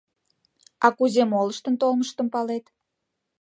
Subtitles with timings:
[0.85, 2.65] —А кузе молыштын толмыштым палет?